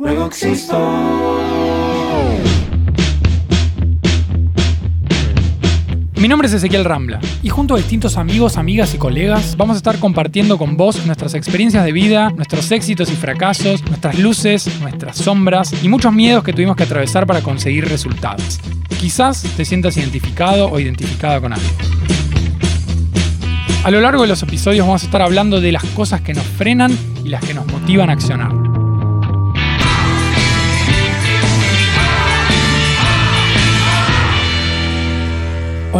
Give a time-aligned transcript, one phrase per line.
[0.00, 0.78] Luego existo.
[6.16, 9.76] Mi nombre es Ezequiel Rambla y junto a distintos amigos, amigas y colegas vamos a
[9.76, 15.18] estar compartiendo con vos nuestras experiencias de vida, nuestros éxitos y fracasos, nuestras luces, nuestras
[15.18, 18.58] sombras y muchos miedos que tuvimos que atravesar para conseguir resultados.
[18.98, 21.68] Quizás te sientas identificado o identificada con algo.
[23.84, 26.44] A lo largo de los episodios vamos a estar hablando de las cosas que nos
[26.44, 26.90] frenan
[27.22, 28.69] y las que nos motivan a accionar.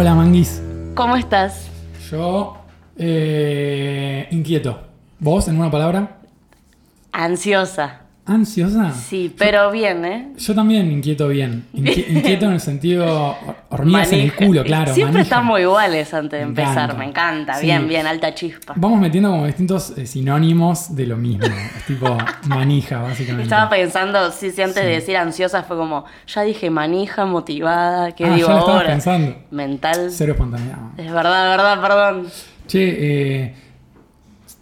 [0.01, 0.59] Hola Manguis.
[0.95, 1.67] ¿Cómo estás?
[2.09, 2.57] Yo
[2.97, 4.79] eh, inquieto.
[5.19, 6.17] ¿Vos en una palabra?
[7.11, 8.01] Ansiosa.
[8.33, 8.91] ¿Ansiosa?
[8.93, 10.29] Sí, pero bien, ¿eh?
[10.37, 11.65] Yo también inquieto bien.
[11.73, 13.35] Inqui- inquieto en el sentido
[13.69, 14.93] hormigas en el culo, claro.
[14.93, 15.21] Siempre manija.
[15.35, 16.93] estamos iguales antes de empezar, encanta.
[16.97, 17.53] me encanta.
[17.55, 17.65] Sí.
[17.65, 18.73] Bien, bien, alta chispa.
[18.77, 21.45] Vamos metiendo como distintos eh, sinónimos de lo mismo.
[21.45, 22.17] Es tipo
[22.47, 23.43] manija, básicamente.
[23.43, 24.87] Estaba pensando, sí, sí, antes Sí.
[24.87, 28.87] de decir ansiosa fue como, ya dije manija, motivada, ¿qué Ah, digo ya ahora?
[28.87, 29.35] pensando.
[29.51, 30.07] Mental.
[30.09, 30.77] Cero espontaneidad.
[30.97, 32.27] Es verdad, verdad, perdón.
[32.67, 32.79] Che,
[33.43, 33.55] eh,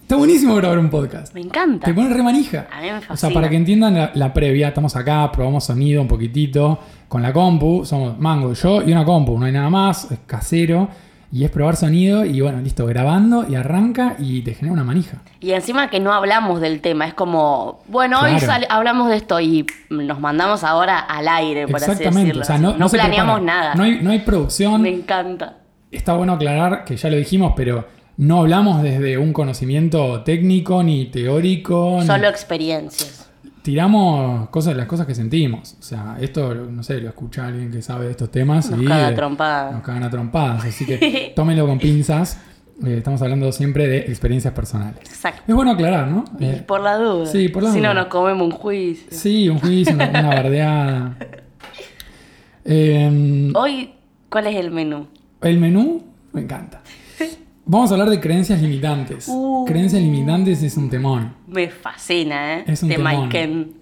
[0.10, 1.36] está buenísimo grabar un podcast.
[1.36, 1.86] Me encanta.
[1.86, 2.66] Te pones re manija.
[2.76, 3.34] A mí me O sea, fascina.
[3.36, 7.86] para que entiendan la, la previa, estamos acá, probamos sonido un poquitito con la compu.
[7.86, 10.88] Somos Mango, yo y una compu, no hay nada más, es casero.
[11.32, 15.18] Y es probar sonido y bueno, listo, grabando y arranca y te genera una manija.
[15.42, 19.40] Y encima que no hablamos del tema, es como, bueno, hoy sale- hablamos de esto
[19.40, 22.20] y nos mandamos ahora al aire, por así Exactamente.
[22.30, 22.42] decirlo.
[22.42, 23.60] O sea, no, planeamos prepara.
[23.62, 23.76] nada.
[23.76, 24.82] No hay, no hay producción.
[24.82, 25.58] Me encanta.
[25.92, 27.86] Está bueno aclarar que ya lo dijimos, pero
[28.20, 31.98] no hablamos desde un conocimiento técnico ni teórico.
[32.02, 33.30] ni- Solo experiencias.
[33.62, 35.75] tiramos cosas, las cosas que sentimos.
[35.80, 38.86] O sea, esto, no sé, lo escucha alguien que sabe de estos temas Nos y
[38.86, 39.72] caga eh, trompada.
[39.72, 40.66] nos cagan a trompadas.
[40.66, 42.40] Así que tómenlo con pinzas.
[42.86, 45.00] Eh, estamos hablando siempre de experiencias personales.
[45.02, 45.44] Exacto.
[45.47, 46.23] Es bueno aclarar, ¿no?
[46.40, 47.25] Eh, por la duda.
[47.25, 47.90] sí, por la si duda.
[47.90, 49.08] no, nos comemos un juicio.
[49.12, 51.17] sí, un juicio, una, una bardeada.
[52.66, 53.92] Eh, Hoy,
[54.30, 55.08] ¿cuál es el menú?
[55.42, 56.03] el menú
[56.34, 56.81] me encanta.
[57.72, 59.28] Vamos a hablar de creencias limitantes.
[59.30, 59.63] Uh.
[59.68, 61.35] Creencias limitantes es un temón.
[61.47, 62.63] Me fascina, ¿eh?
[62.66, 63.74] Es un de temón.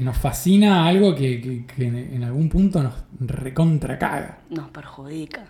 [0.00, 4.38] Nos fascina algo que, que- que en algún punto nos recontra caga.
[4.50, 5.44] Nos perjudica.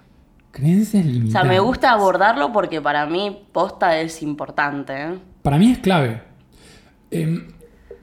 [0.50, 1.32] Creencias O limitantes.
[1.32, 5.14] sea, me gusta abordarlo porque para mí posta es importante, ¿eh?
[5.40, 6.20] Para mí es clave.
[7.10, 7.48] Em,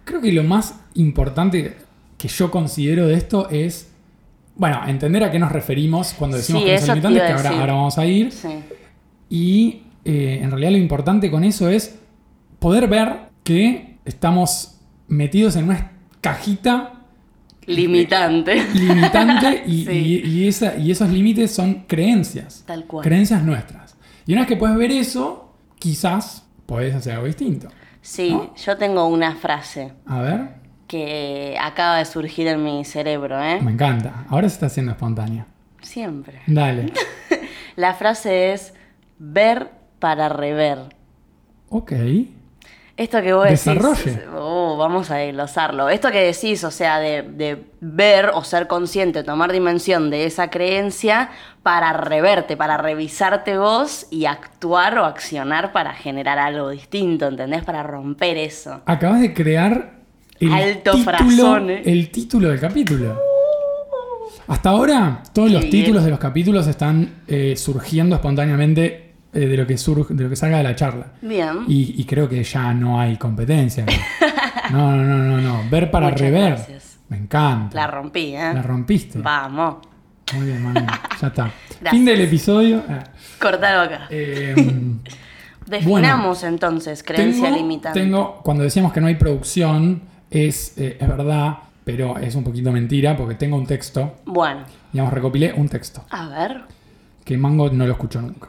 [0.04, 1.78] creo que lo más importante
[2.18, 3.92] que yo considero de esto es,
[4.56, 7.98] bueno, entender a qué nos referimos cuando decimos Sí, creencias limitantes, que ahora, ahora vamos
[8.00, 8.32] a ir.
[8.32, 8.50] Sí.
[9.36, 12.00] Y eh, en realidad lo importante con eso es
[12.60, 14.80] poder ver que estamos
[15.10, 15.92] metidos en una
[16.22, 16.94] cajita
[17.66, 18.64] Limitante.
[18.76, 19.92] limitante y, Sí.
[19.92, 22.64] y- y esa- y esos límites son creencias.
[22.66, 23.04] Tal cual.
[23.04, 23.98] Creencias nuestras.
[24.26, 27.68] Y una vez que puedes ver eso, quizás podés hacer algo distinto.
[28.02, 28.56] Sí, ¿No?
[28.56, 30.50] yo tengo una frase A ver,
[30.88, 33.60] que acaba de surgir en mi cerebro, ¿eh?
[33.62, 34.26] me encanta.
[34.30, 35.48] Ahora se está haciendo espontánea.
[35.82, 36.40] Siempre.
[36.48, 36.94] Dale.
[37.76, 38.74] La frase es
[39.18, 40.80] ver para rever.
[41.70, 41.94] Ok.
[42.98, 43.66] Esto que vos decís.
[43.66, 44.22] Desarrolle.
[44.34, 45.90] Oh, vamos a desglosarlo.
[45.90, 50.50] Esto que decís, o sea, de, de ver o ser consciente, tomar dimensión de esa
[50.50, 51.30] creencia
[51.62, 57.66] para reverte, para revisarte vos y actuar o accionar para generar algo distinto, ¿entendés?
[57.66, 58.82] Para romper eso.
[58.86, 59.96] Acabas de crear
[60.40, 61.82] el, Alto título, frazón, eh.
[61.86, 63.20] el título del capítulo.
[64.48, 65.72] Hasta ahora, todos Qué los bien.
[65.72, 69.05] títulos de los capítulos están eh, surgiendo espontáneamente
[69.36, 71.08] eh, de, lo que surge, de lo que salga de la charla.
[71.22, 71.66] Bien.
[71.68, 73.86] Y, y creo que ya no hay competencia.
[74.72, 75.70] No, no, no, no, no.
[75.70, 76.54] Ver para Muchas rever.
[76.56, 76.98] gracias.
[77.10, 77.76] Me encanta.
[77.76, 78.52] La rompí, ¿eh?
[78.52, 79.20] La rompiste.
[79.20, 79.76] Vamos.
[80.34, 80.80] Muy bien, Manu.
[81.22, 81.44] Ya está.
[81.70, 81.92] Gracias.
[81.92, 82.82] Fin del episodio.
[82.90, 83.04] Ah,
[83.40, 84.08] Cortalo acá.
[84.10, 84.56] eh,
[85.68, 88.00] Definamos entonces creencia tengo, limitante.
[88.00, 92.72] tengo- cuando decíamos que no hay producción, es, eh, es verdad, pero es un poquito
[92.72, 94.16] mentira porque tengo un texto.
[94.26, 96.62] Bueno, Digamos, recopilé un texto a ver.
[97.24, 98.48] que Mango no lo escuchó nunca.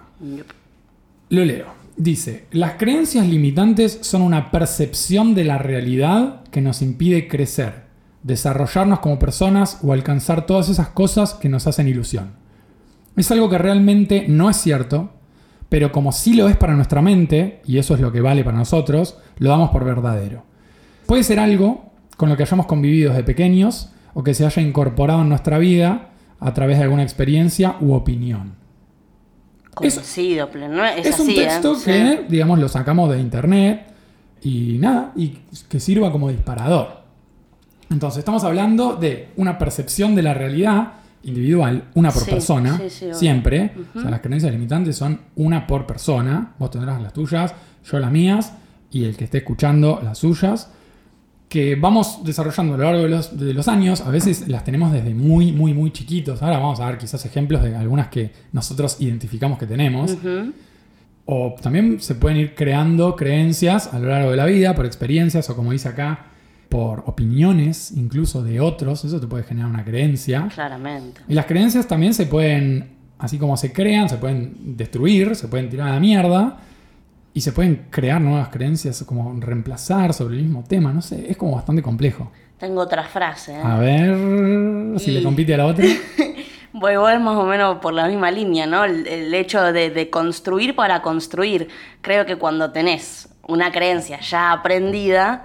[1.28, 1.66] Lo leo.
[1.97, 7.84] Dice, las creencias limitantes son una percepción de la realidad que nos impide crecer,
[8.22, 12.33] desarrollarnos como personas o alcanzar todas esas cosas que nos hacen ilusión.
[13.16, 15.10] Es algo que realmente no es cierto,
[15.68, 18.59] pero como sí lo es para nuestra mente, y eso es lo que vale para
[18.59, 20.45] nosotros, lo damos por verdadero.
[21.06, 25.22] Puede ser algo con lo que hayamos convivido desde pequeños o que se haya incorporado
[25.22, 28.66] en nuestra vida a través de alguna experiencia u opinión.
[29.80, 30.76] Es- Coincido, pleno.
[30.76, 30.84] ¿no?
[30.86, 31.34] Es, Es un ¿eh?
[31.34, 31.84] texto Sí.
[31.86, 33.86] que, digamos, lo sacamos de internet
[34.42, 35.38] y nada, y
[35.68, 37.02] que sirva como disparador.
[37.90, 43.08] Entonces, estamos hablando de una percepción de la realidad individual, una por Sí, persona, sí,
[43.12, 43.72] siempre.
[43.94, 46.54] O sea, las creencias limitantes son una por persona.
[46.58, 47.54] Vos tendrás las tuyas,
[47.90, 48.52] yo las mías,
[48.90, 50.70] y el que esté escuchando las suyas.
[51.48, 54.93] Que vamos desarrollando a lo largo de los, de los años, a veces las tenemos
[54.93, 56.43] desde muy, muy, muy chiquitos.
[56.43, 60.16] Ahora vamos a ver quizás ejemplos de algunas que nosotros identificamos que tenemos.
[61.25, 65.48] O también se pueden ir creando creencias a lo largo de la vida por experiencias
[65.51, 66.27] o como dice acá,
[66.69, 69.04] por opiniones incluso de otros.
[69.04, 70.48] Eso te puede generar una creencia.
[70.53, 71.21] Claramente.
[71.28, 75.69] Y las creencias también se pueden, así como se crean, se pueden destruir, se pueden
[75.69, 76.59] tirar a la mierda.
[77.36, 80.91] Y se pueden crear nuevas creencias, como reemplazar sobre el mismo tema.
[80.94, 82.33] No sé, es como bastante complejo.
[82.59, 83.53] Tengo otra frase.
[83.53, 83.60] ¿eh?
[83.62, 85.84] A ver si Y- le compite a la otra.
[86.72, 88.84] Voy, voy más o menos por la misma línea, ¿no?
[88.84, 91.68] El, el hecho de, de construir para construir.
[92.03, 95.44] Creo que cuando tenés una creencia ya aprendida,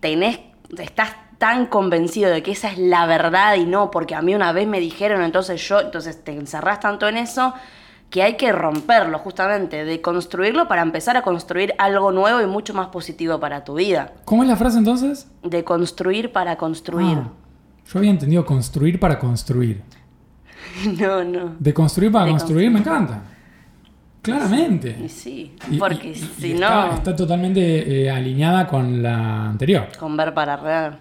[0.00, 0.38] tenés,
[0.78, 4.50] estás tan convencido de que esa es la verdad y no, porque a mí una
[4.52, 7.52] vez me dijeron, entonces yo, entonces te encerrás tanto en eso
[8.10, 12.72] que hay que romperlo justamente, de construirlo para empezar a construir algo nuevo y mucho
[12.74, 14.12] más positivo para tu vida.
[14.24, 15.28] ¿Cómo es la frase entonces?
[15.42, 17.18] De construir para construir.
[17.18, 17.30] Ah,
[17.92, 19.82] yo había entendido construir para construir.
[21.00, 21.54] No, no.
[21.58, 23.22] De construir para De construir me encanta.
[24.22, 24.96] Claramente.
[25.04, 29.86] Y sí, porque y- y si no, está totalmente eh, alineada con la anterior.
[29.98, 30.98] con ver para real.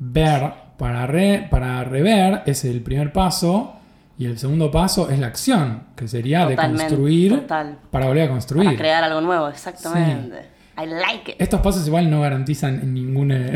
[0.00, 3.76] Ver para, re- para rever es el primer paso
[4.18, 7.78] y el segundo paso es la acción, que sería Totalmente, de construir total.
[7.90, 8.64] para volver a construir.
[8.64, 10.58] Para crear algo nuevo, exactamente.
[10.76, 11.36] I like it.
[11.40, 13.52] Estos pasos igual no garantizan ningún, eh,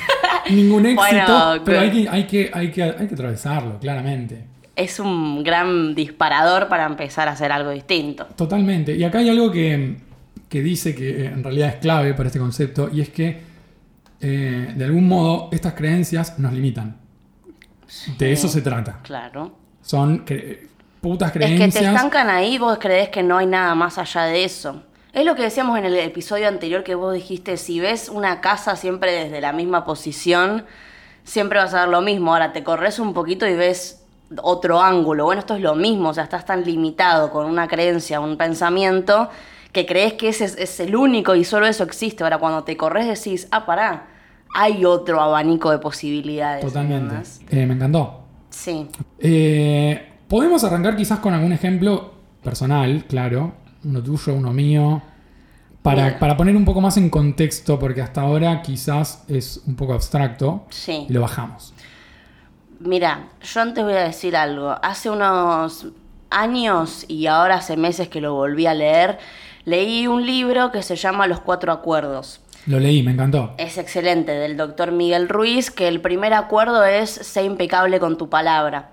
[0.50, 4.46] ningún éxito, Bueno, pero hay que, hay, que, hay, que, hay que atravesarlo, claramente.
[4.74, 8.24] Es un gran disparador para empezar a hacer algo distinto.
[8.34, 8.96] Totalmente.
[8.96, 9.98] Y acá hay algo que,
[10.48, 13.40] que dice que eh, en realidad es clave para este concepto, y es que
[14.22, 16.96] eh, de algún modo estas creencias nos limitan.
[18.18, 19.00] De eso se trata.
[19.02, 19.67] Claro.
[19.88, 20.68] Son cre-
[21.00, 21.82] putas Es que creencias.
[21.82, 24.82] te estancan ahí, vos crees que no hay nada más allá de eso.
[25.14, 28.76] Es lo que decíamos en el episodio anterior que vos dijiste, si ves una casa
[28.76, 30.66] siempre desde la misma posición,
[31.24, 32.32] siempre vas a ver lo mismo.
[32.34, 34.04] Ahora te corres un poquito y ves
[34.42, 35.24] otro ángulo.
[35.24, 39.30] Bueno, esto es lo mismo, o sea, estás tan limitado con una creencia, un pensamiento,
[39.72, 42.24] que crees que ese es, es el único y solo eso existe.
[42.24, 44.06] Ahora cuando te corres decís, ah, pará,
[44.54, 46.62] hay otro abanico de posibilidades.
[46.64, 47.14] Totalmente.
[47.50, 48.17] Eh, me encantó.
[48.58, 48.88] Sí.
[49.20, 52.12] Eh, podemos arrancar quizás con algún ejemplo
[52.42, 53.52] personal, claro.
[53.84, 55.00] Uno tuyo, uno mío.
[55.82, 59.94] Para, para poner un poco más en contexto, porque hasta ahora quizás es un poco
[59.94, 60.64] abstracto.
[60.70, 61.06] Sí.
[61.08, 61.72] Y lo bajamos.
[62.80, 64.74] Mira, yo antes voy a decir algo.
[64.82, 65.86] Hace unos
[66.30, 69.18] años y ahora hace meses que lo volví a leer,
[69.64, 72.40] leí un libro que se llama Los Cuatro Acuerdos.
[72.68, 73.54] Lo leí, me encantó.
[73.56, 78.28] Es excelente, del doctor Miguel Ruiz, que el primer acuerdo es ser impecable con tu
[78.28, 78.90] palabra.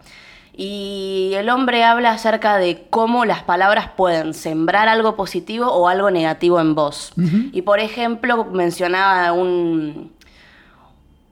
[0.55, 6.09] Y el hombre habla acerca de cómo las palabras pueden sembrar algo positivo o algo
[6.09, 7.11] negativo en vos.
[7.51, 10.13] Y por ejemplo, mencionaba un,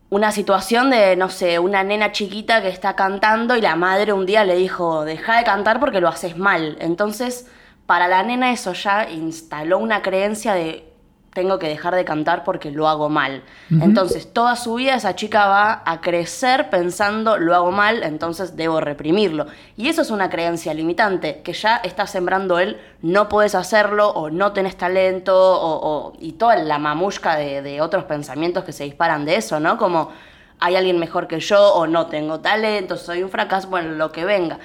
[0.10, 4.25] una situación de, no sé, una nena chiquita que está cantando y la madre un
[4.25, 6.75] día le dijo, deja de cantar porque lo haces mal.
[6.81, 7.48] Entonces,
[7.86, 10.93] para la nena eso ya instaló una creencia de,
[11.34, 13.42] tengo que dejar de cantar porque lo hago mal.
[13.82, 18.80] Entonces, toda su vida esa chica va a crecer pensando, lo hago mal, entonces debo
[18.80, 19.48] reprimirlo.
[19.76, 24.30] Y eso es una creencia limitante, que ya está sembrando él, no puedes hacerlo, o
[24.30, 28.84] no tenés talento, o, o- y toda la mamushka de, de otros pensamientos que se
[28.84, 29.78] disparan de eso, ¿no?
[29.78, 30.12] Como
[30.60, 34.24] hay alguien mejor que yo, o no tengo talento, soy un fracaso, bueno, lo que
[34.24, 34.60] venga.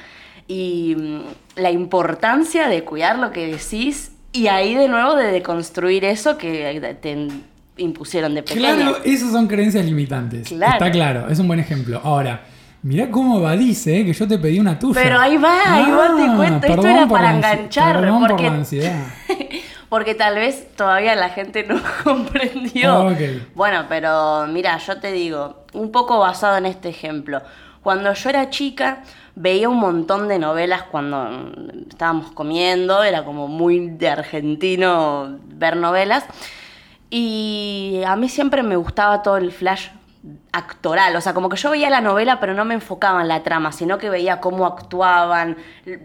[0.46, 1.20] Y mm,
[1.56, 6.96] la importancia de cuidar lo que decís, y ahí de nuevo de deconstruir eso que
[7.00, 7.28] te
[7.76, 8.74] impusieron de pequeña.
[8.74, 10.48] Claro, esas son creencias limitantes.
[10.48, 10.72] Claro.
[10.74, 12.00] Está claro, es un buen ejemplo.
[12.04, 12.42] Ahora,
[12.82, 14.04] mirá cómo evadís, ¿eh?
[14.04, 15.00] que yo te pedí una tuya.
[15.02, 16.66] Pero ahí va, ahí va, te cuento.
[16.66, 19.02] Esto era para enganchar, Perdón por porque- la ansiedad.
[19.88, 23.06] Porque tal vez todavía la gente no comprendió.
[23.06, 23.20] Ok.
[23.54, 27.40] Bueno, pero mira, yo te digo, un poco basado en este ejemplo.
[27.82, 29.02] Cuando yo era chica,
[29.38, 35.76] veía un montón de novelas cuando mm, estábamos comiendo, era como muy de argentino ver
[35.76, 36.26] novelas.
[37.10, 39.88] Y a mí siempre me gustaba todo el flash
[40.52, 43.42] actoral, o sea, como que yo veía la novela pero no me enfocaba en la
[43.44, 45.56] trama, sino que veía cómo actuaban,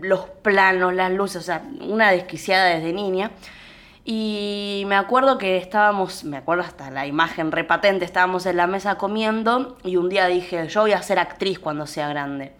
[0.01, 3.31] los planos, las luces, o sea, una desquiciada desde niña.
[4.05, 8.95] Y me acuerdo que estábamos, me acuerdo hasta la imagen repatente, estábamos en la mesa
[8.95, 12.53] comiendo y un día dije, yo voy a ser actriz cuando sea grande.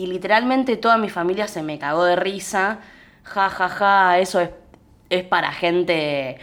[0.00, 2.78] Y literalmente toda mi familia se me cagó de risa,
[3.22, 4.48] ja, ja, ja, eso es,
[5.10, 6.38] es para gente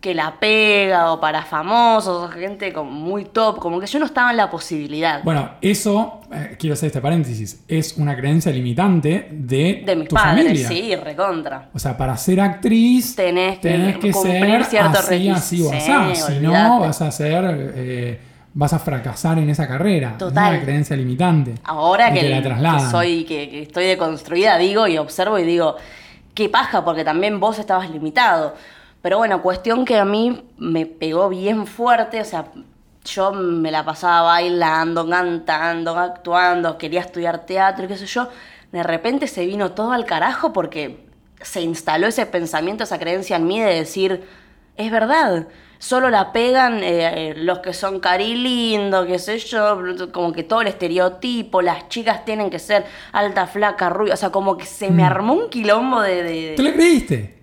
[0.00, 4.06] que la pega o para famosos o gente como muy top, como que yo no
[4.06, 5.22] estaba en la posibilidad.
[5.24, 10.14] Bueno, eso, eh, quiero hacer este paréntesis, es una creencia limitante de, de mis tu
[10.16, 10.68] padres, familia.
[10.68, 11.68] sí, recontra.
[11.74, 15.68] O sea, para ser actriz Tenés que tenés que cumplir ser ciertos así, así o
[15.68, 16.14] Sí, asá.
[16.14, 17.44] Si no, vas a ser
[17.76, 18.18] eh,
[18.54, 20.16] vas a fracasar en esa carrera.
[20.18, 20.52] Total.
[20.52, 21.54] Es una creencia limitante.
[21.64, 25.76] Ahora que, te la que soy, que, que estoy deconstruida, digo y observo y digo,
[26.34, 28.54] qué paja, porque también vos estabas limitado.
[29.00, 32.46] Pero bueno, cuestión que a mí me pegó bien fuerte, o sea,
[33.04, 38.28] yo me la pasaba bailando, cantando, actuando, quería estudiar teatro y qué sé yo.
[38.70, 41.04] De repente se vino todo al carajo porque
[41.40, 44.24] se instaló ese pensamiento, esa creencia en mí de decir,
[44.76, 45.48] es verdad,
[45.82, 50.44] solo la pegan eh, eh, los que son cari lindo, qué sé yo, como que
[50.44, 54.64] todo el estereotipo, las chicas tienen que ser alta, flaca, rubia, o sea, como que
[54.64, 56.22] se me armó un quilombo de...
[56.22, 57.38] de- ¿Te lo creíste?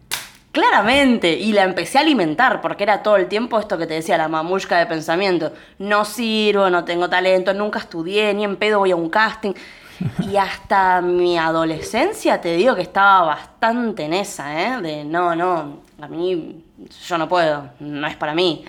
[0.53, 4.17] Claramente, y la empecé a alimentar, porque era todo el tiempo esto que te decía
[4.17, 5.51] la mamushka de pensamiento.
[5.77, 9.51] No sirvo, no tengo talento, nunca estudié, ni en pedo voy a un casting.
[10.31, 14.81] Y hasta mi adolescencia te digo que estaba bastante en esa, ¿eh?
[14.81, 16.63] De no, no, a mí
[17.08, 18.64] yo no puedo, no es para mí.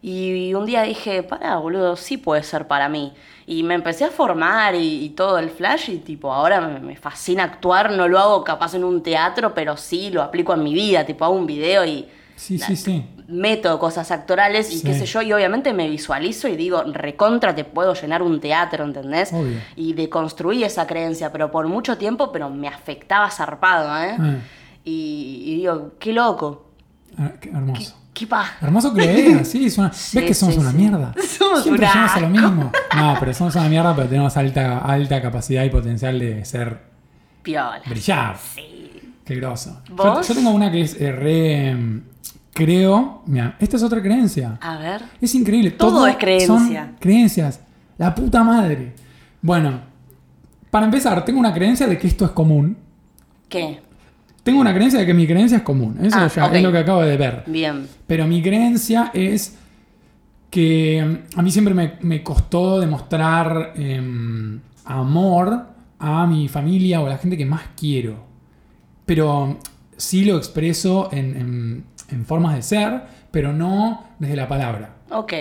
[0.00, 3.12] Y un día dije, para, boludo, sí puede ser para mí.
[3.46, 6.96] Y me empecé a formar y, y todo el flash y tipo, ahora me, me
[6.96, 10.72] fascina actuar, no lo hago capaz en un teatro, pero sí lo aplico en mi
[10.72, 13.04] vida, tipo hago un video y Sí, sí, sí.
[13.26, 17.64] meto cosas actorales y qué sé yo, y obviamente me visualizo y digo, recontra te
[17.64, 19.32] puedo llenar un teatro, ¿entendés?
[19.32, 19.58] Obvio.
[19.74, 24.16] Y deconstruí esa creencia, pero por mucho tiempo, pero me afectaba zarpado, ¿eh?
[24.20, 24.36] Ah.
[24.84, 26.67] Y, y digo, qué loco,
[27.18, 27.96] Ah, qué hermoso.
[28.14, 28.56] qué paja.
[28.64, 31.14] Hermoso que sí, es una- Sí, ves que somos sí, una mierda.
[31.38, 32.72] Somos Siempre un llegamos a lo mismo.
[32.96, 36.80] No, pero somos una mierda, pero tenemos alta, alta capacidad y potencial de ser
[37.42, 37.80] Piola.
[37.86, 38.36] brillar.
[38.54, 39.14] Sí.
[39.24, 39.82] Qué groso.
[39.88, 41.74] Yo tengo una que es eh, re.
[41.74, 42.02] mm,
[42.54, 43.22] Creo.
[43.26, 44.58] Mira, esta es otra creencia.
[44.60, 45.02] A ver.
[45.20, 45.70] Es increíble.
[45.72, 46.46] Todo es creencia.
[46.86, 47.60] Son creencias.
[47.98, 48.94] La puta madre.
[49.42, 49.80] Bueno,
[50.70, 52.76] para empezar, tengo una creencia de que esto es común.
[53.48, 53.80] ¿Qué?
[54.48, 55.98] Tengo una creencia de que mi creencia es común.
[56.02, 57.42] Eso Ah, ya es lo que acabo de ver.
[57.46, 57.86] Bien.
[58.06, 59.56] Pero mi creencia es
[60.50, 65.66] que mm, a mí siempre me, me costó demostrar em, amor
[65.98, 68.24] a mi familia o a la gente que más quiero.
[69.04, 69.56] Pero mm,
[69.96, 74.94] sí lo expreso en, en- en formas de ser, pero no desde la palabra.
[75.10, 75.32] Ok.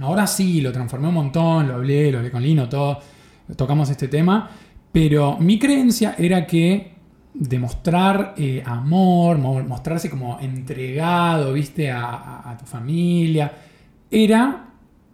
[0.00, 3.00] Ahora sí, lo transformé un montón, lo hablé, lo hablé con Lino, todo,
[3.54, 4.48] tocamos este tema,
[4.92, 6.95] pero mi creencia era que
[7.38, 13.52] demostrar eh, amor, mo- mostrarse como entregado, viste, a, a- a tu familia,
[14.10, 14.64] era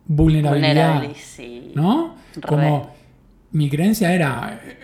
[0.07, 1.73] vulnerabilidad, Vulnerable, sí.
[1.75, 2.15] ¿no?
[2.37, 2.41] Re.
[2.43, 2.91] Como
[3.53, 4.61] mi creencia era...
[4.65, 4.79] eh,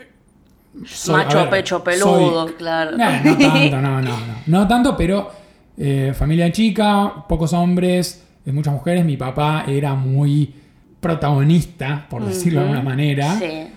[0.84, 2.96] soy- Macho ver, pecho peludo, soy- claro.
[2.98, 4.16] Eh, no tanto, no, no, no.
[4.46, 5.30] No tanto, pero
[5.76, 9.04] eh, familia chica, pocos hombres, muchas mujeres.
[9.04, 10.54] Mi papá era muy
[11.00, 13.38] protagonista, por decirlo de alguna manera.
[13.38, 13.68] Sí.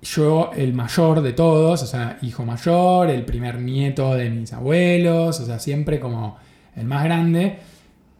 [0.00, 5.40] Yo, el mayor de todos, o sea, hijo mayor, el primer nieto de mis abuelos,
[5.40, 6.36] o sea, siempre como
[6.76, 7.58] el más grande.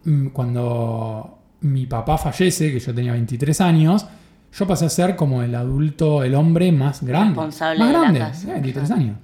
[0.04, 4.06] Mm, Cuando mi papá fallece, que yo tenía 23 años,
[4.52, 7.28] yo pasé a ser como el adulto, el hombre más grande.
[7.34, 8.48] Responsable más de la grande, casa.
[8.48, 9.16] eh, 23 años.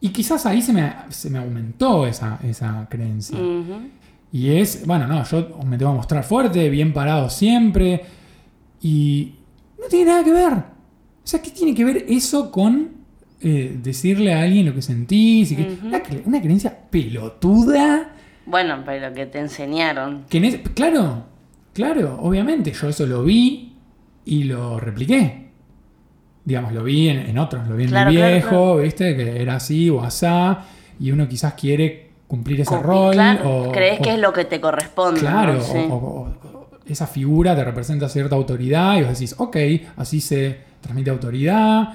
[0.00, 3.38] Y quizás ahí se me, se me aumentó esa, esa creencia.
[4.32, 8.04] Y es, bueno, no, yo me tengo que mostrar fuerte, bien parado siempre.
[8.80, 9.34] Y
[9.80, 10.77] no tiene nada que ver.
[11.28, 12.88] O sea, ¿qué tiene que ver eso con
[13.42, 15.52] eh, decirle a alguien lo que sentís?
[15.52, 15.86] Y que, Ujú.
[15.88, 18.12] una, cre- una creencia pelotuda.
[18.46, 20.24] Bueno, pero que te enseñaron.
[20.30, 21.24] Que en es- claro,
[21.74, 23.74] claro, obviamente, yo eso lo vi
[24.24, 25.48] y lo repliqué.
[26.46, 28.76] Digamos, lo vi en, en otros, lo vi en Claro, mi viejo, claro.
[28.78, 29.14] ¿viste?
[29.14, 30.64] Que era así o asá.
[30.98, 33.12] Y uno quizás quiere cumplir ese rol.
[33.12, 35.20] claro, o, crees o- que es lo que te corresponde.
[35.20, 35.60] Claro, ¿no?
[35.60, 35.76] Sí.
[35.76, 36.20] o- o-
[36.58, 39.56] o- esa figura te representa cierta autoridad y vos decís, ok,
[39.96, 41.94] así se transmite autoridad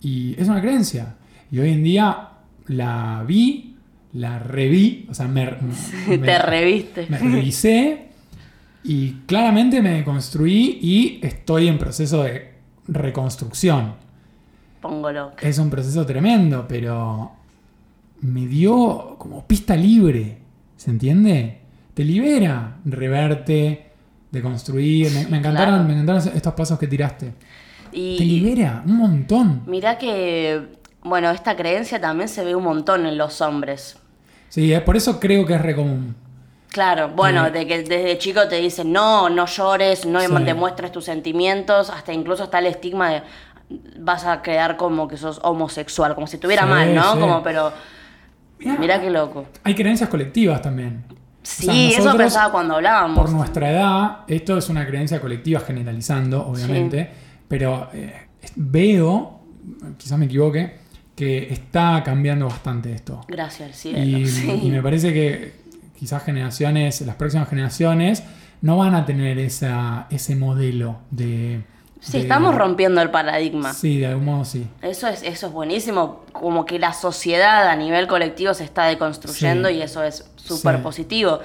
[0.00, 1.14] y es una creencia.
[1.50, 2.28] Y hoy en día
[2.66, 3.76] la vi,
[4.12, 5.46] la reví, o sea, me,
[6.08, 7.06] me- te reviste.
[7.08, 8.06] me revisé
[8.84, 12.54] y claramente me construí y estoy en proceso de
[12.88, 13.94] reconstrucción.
[14.80, 15.46] Pongo loca.
[15.46, 17.32] Es un proceso tremendo, pero
[18.22, 20.38] me dio como pista libre,
[20.76, 21.58] ¿se entiende?
[21.92, 23.86] Te libera reverte,
[24.30, 25.10] de construir.
[25.12, 25.84] Me, me encantaron, Claro.
[25.84, 27.32] me encantaron estos pasos que tiraste.
[27.92, 29.62] Y, Te libera un montón.
[29.66, 30.68] Mirá que,
[31.02, 33.96] bueno, esta creencia también se ve un montón en los hombres.
[34.48, 36.14] Sí, es por eso creo que es re común.
[36.68, 37.52] Claro, bueno, Sí.
[37.52, 40.26] de que desde chico te dicen, no, no llores, no Sí.
[40.44, 43.22] demuestres tus sentimientos, hasta incluso está el estigma de
[43.98, 47.18] vas a quedar como que sos homosexual, como si estuviera Sí, mal, ¿no?
[47.20, 47.72] Como, pero,
[48.58, 48.76] Mirá.
[48.78, 49.46] mirá qué loco.
[49.64, 51.04] Hay creencias colectivas también.
[51.42, 53.16] Sí, sea, eso pensaba cuando hablábamos.
[53.18, 57.10] Por nuestra edad, esto es una creencia colectiva generalizando, obviamente,
[57.50, 58.14] pero eh,
[58.54, 59.40] veo,
[59.98, 60.78] quizás me equivoque,
[61.16, 63.20] que está cambiando bastante esto.
[63.28, 63.98] Gracias al cielo.
[64.02, 64.48] Y, sí.
[64.62, 65.52] y me parece que
[65.98, 68.22] quizás generaciones, las próximas generaciones
[68.62, 71.62] no van a tener esa, ese modelo de...
[72.00, 73.74] Sí, de- estamos rompiendo el paradigma.
[73.74, 74.66] Sí, de algún modo sí.
[74.80, 79.68] Eso es, eso es buenísimo, como que la sociedad a nivel colectivo se está deconstruyendo
[79.68, 79.74] Sí.
[79.74, 80.82] y eso es súper Sí.
[80.82, 81.40] positivo.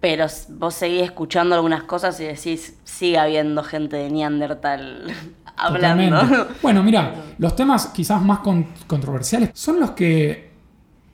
[0.00, 5.06] Pero vos seguís escuchando algunas cosas y decís, sigue habiendo gente de Neandertal
[5.56, 6.18] hablando.
[6.20, 6.54] Totalmente.
[6.62, 10.50] Bueno, mira, los temas quizás más con- controversiales son los que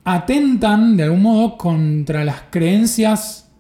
[0.05, 3.51] atentan de algún modo contra las creencias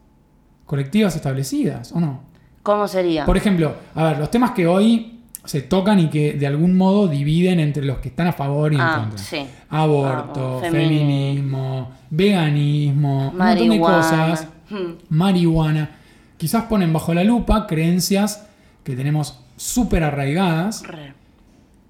[0.66, 2.20] colectivas establecidas, ¿o no?
[2.62, 3.24] ¿Cómo sería?
[3.24, 7.08] Por ejemplo, a ver, los temas que hoy se tocan y que de algún modo
[7.08, 9.18] dividen entre los que están a favor y en Ah, contra.
[9.18, 9.44] sí.
[9.68, 11.00] Aborto, Ah, feminismo.
[11.10, 13.96] feminismo, veganismo, un montón de Marihuana.
[13.96, 14.48] cosas.
[14.70, 14.92] Hmm.
[15.08, 15.90] Marihuana.
[16.36, 18.46] Quizás ponen bajo la lupa creencias
[18.84, 21.12] que tenemos súper arraigadas Re.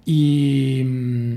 [0.04, 1.36] y mm,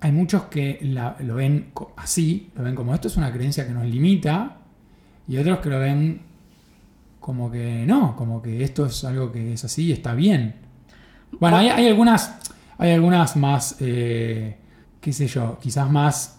[0.00, 3.72] hay muchos que la- lo ven así, lo ven como esto es una creencia que
[3.72, 4.58] nos limita
[5.28, 6.20] y otros que lo ven
[7.20, 10.54] como que no, como que esto es algo que es así y está bien.
[11.40, 12.36] Bueno, hay, hay algunas,
[12.78, 14.56] hay algunas más, eh,
[15.00, 16.38] qué sé yo, quizás más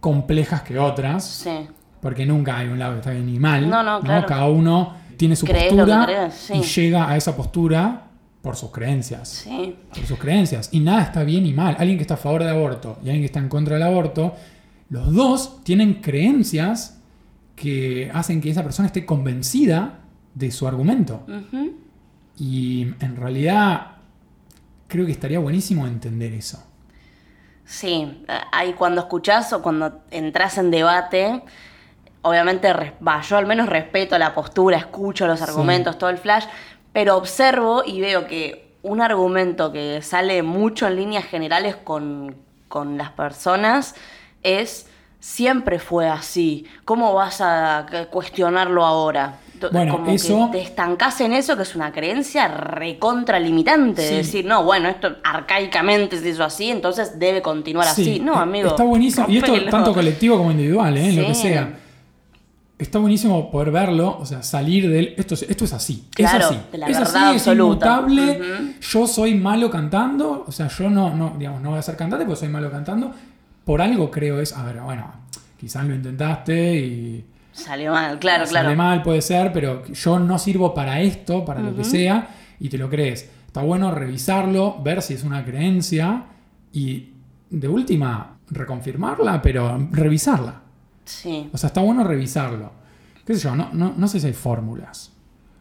[0.00, 1.66] complejas que otras, Sí.
[2.02, 3.68] porque nunca hay un lado que está bien ni mal.
[3.70, 4.26] No, no, claro.
[4.26, 6.52] Cada uno tiene su Crees postura sí.
[6.54, 8.09] y llega a esa postura
[8.42, 9.76] por sus creencias Sí.
[9.94, 10.68] por sus creencias.
[10.72, 11.76] Y nada está bien y mal.
[11.78, 14.34] Alguien que está a favor del aborto y alguien que está en contra del aborto,
[14.88, 17.00] los dos tienen creencias
[17.54, 19.98] que hacen que esa persona esté convencida
[20.34, 21.26] de su argumento.
[22.38, 23.88] Y en realidad
[24.88, 26.64] creo que estaría buenísimo entender eso.
[27.64, 31.42] Sí, ahí cuando escuchás o cuando entras en debate,
[32.22, 32.72] obviamente,
[33.06, 35.44] va, yo al menos respeto la postura, escucho los Sí.
[35.46, 36.46] argumentos, todo el flash,
[36.92, 42.34] pero observo y veo que un argumento que sale mucho en líneas generales con,
[42.68, 43.94] con las personas
[44.42, 44.86] es
[45.18, 46.64] siempre fue así.
[46.86, 49.38] ¿Cómo vas a cuestionarlo ahora?
[49.72, 54.02] Bueno, Como eso- que te estancás en eso, que es una creencia recontralimitante.
[54.02, 54.08] Sí.
[54.10, 58.20] De decir, no, bueno, esto arcaicamente se hizo así, entonces debe continuar Sí, así.
[58.20, 58.68] No, eh, amigo.
[58.70, 59.26] Está buenísimo.
[59.28, 61.12] Y esto tanto colectivo como individual, ¿eh?
[61.12, 61.78] lo que sea.
[62.80, 65.14] Está buenísimo poder verlo, o sea, salir del.
[65.18, 66.08] Esto es, esto es así.
[66.14, 66.58] Claro, es así.
[66.72, 68.40] la es así, es inmutable.
[68.80, 70.44] Yo soy malo cantando.
[70.46, 73.12] O sea, yo no, no, digamos, no voy a ser cantante porque soy malo cantando.
[73.66, 74.54] Por algo creo es.
[74.54, 75.12] A ver, bueno,
[75.58, 77.26] quizás lo intentaste y.
[77.52, 78.76] Salió mal, claro, sale claro.
[78.76, 82.78] mal, puede ser, pero yo no sirvo para esto, para lo que sea, y te
[82.78, 83.28] lo crees.
[83.46, 86.24] Está bueno revisarlo, ver si es una creencia
[86.72, 87.10] y
[87.50, 90.62] de última reconfirmarla, pero revisarla.
[91.10, 91.50] Sí.
[91.52, 92.72] O sea, está bueno revisarlo.
[93.24, 93.54] ¿Qué sé yo?
[93.54, 95.12] No, no, no sé si hay fórmulas.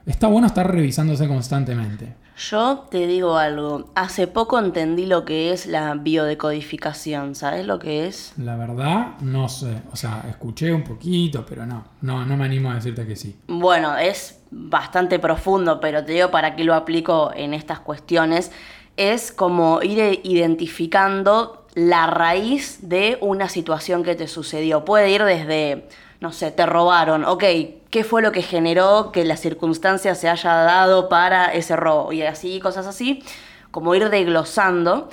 [0.05, 2.15] Está bueno estar revisándose constantemente.
[2.49, 3.91] Yo te digo algo.
[3.95, 7.35] Hace poco entendí lo que es la biodecodificación.
[7.35, 8.33] ¿Sabes lo que es?
[8.37, 9.81] La verdad, no sé.
[9.91, 11.83] O sea, escuché un poquito, pero no.
[12.01, 13.37] No, no me animo a decirte que sí.
[13.47, 18.51] Bueno, es bastante profundo, pero te digo para qué lo aplico en estas cuestiones.
[18.95, 24.85] Es como ir identificando la raíz de una situación que te sucedió.
[24.85, 25.87] Puede ir desde,
[26.19, 27.43] no sé, te robaron, ok,
[27.89, 32.11] ¿qué fue lo que generó que la circunstancia se haya dado para ese robo?
[32.11, 33.23] Y así, cosas así,
[33.71, 35.09] como ir desglosando.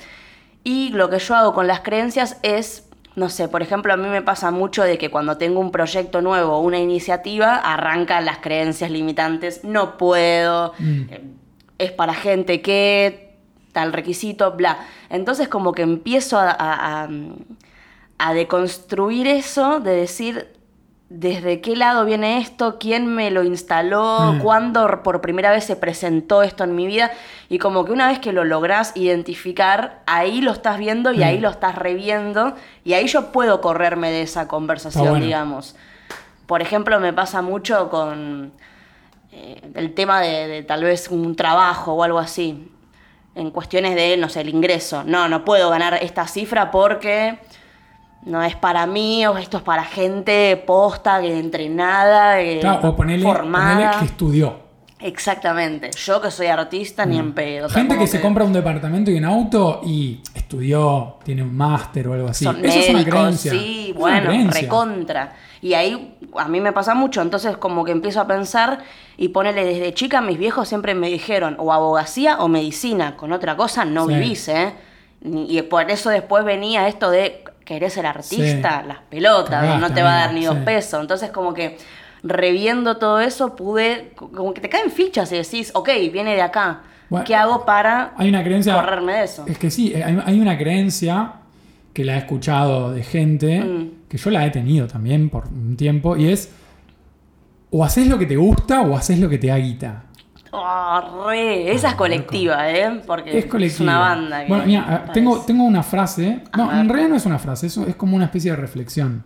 [0.63, 4.07] Y lo que yo hago con las creencias es, no sé, por ejemplo, a mí
[4.09, 8.91] me pasa mucho de que cuando tengo un proyecto nuevo, una iniciativa, arrancan las creencias
[8.91, 11.01] limitantes, no puedo, Mm.
[11.09, 11.21] eh,
[11.77, 13.26] es para gente que,
[13.77, 14.73] tal requisito, bla.
[15.09, 17.09] Entonces como que empiezo a, a- a-
[18.19, 20.47] a deconstruir eso, de decir,
[21.09, 22.77] ¿desde qué lado viene esto?
[22.79, 24.33] ¿Quién me lo instaló?
[24.33, 24.39] Mm.
[24.39, 27.11] ¿Cuándo por primera vez se presentó esto en mi vida?
[27.47, 31.23] Y como que una vez que lo lográs identificar, ahí lo estás viendo y Mm.
[31.23, 35.25] ahí lo estás reviendo y ahí yo puedo correrme de esa conversación, bueno.
[35.25, 35.75] digamos.
[36.47, 38.51] Por ejemplo, me pasa mucho con
[39.31, 42.71] eh, el tema de, de tal vez un trabajo o algo así.
[43.37, 45.03] En cuestiones de, no sé, el ingreso.
[45.05, 47.37] No, no puedo ganar esta cifra porque
[48.23, 52.95] no es para mí o esto es para gente posta, que entrenada, que Claro, o
[52.95, 53.99] ponerle, formada.
[53.99, 54.65] que estudió.
[54.99, 55.91] Exactamente.
[56.03, 57.67] Yo que soy artista, ni en pedo.
[57.67, 57.71] Mm.
[57.71, 62.07] Gente como que se compra un departamento y un auto y estudió, tiene un máster
[62.07, 62.43] o algo así.
[62.45, 63.51] Son Eso es una médicos, creencia.
[63.51, 65.35] sí, Es bueno, recontra.
[65.61, 68.79] Y ahí a mí me pasa mucho, entonces como que empiezo a pensar
[69.17, 73.55] y ponele desde chica, mis viejos siempre me dijeron o abogacía o medicina, con otra
[73.57, 74.13] cosa no Sí.
[74.13, 74.73] vivís, ¿eh?
[75.23, 78.87] Y por eso después venía esto de querés ser artista, Sí.
[78.87, 80.61] las pelotas, no te va a dar ni dos sí.
[80.63, 81.01] pesos.
[81.01, 81.77] Entonces como que
[82.23, 86.81] reviendo todo eso pude, como que te caen fichas y decís, ok, viene de acá.
[87.09, 88.73] Bueno, ¿Qué hago para Hay una creencia.
[88.75, 89.45] correrme de eso?
[89.47, 91.33] Es que sí, hay, hay una creencia
[91.97, 93.89] que la he escuchado de gente, Mm.
[94.07, 96.51] que yo la he tenido también por un tiempo, y es
[97.71, 100.03] o haces lo que te gusta o haces lo que te da guita.
[100.51, 101.71] Oh, re.
[101.73, 103.01] Esa es colectiva, ¿eh?
[103.07, 103.83] Porque Es colectiva.
[103.83, 104.41] una banda.
[104.43, 106.43] que Bueno, mira, ah, tengo, tengo una frase.
[106.55, 109.23] No, en realidad no es una frase, es, es como una especie de reflexión.